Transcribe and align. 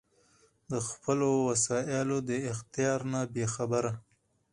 د 0.71 0.73
خپلــــــو 0.87 1.33
وسائیلـــــــو 1.49 2.19
د 2.29 2.31
اختیار 2.51 2.99
نه 3.11 3.21
بې 3.33 3.45
خبره 3.55 3.91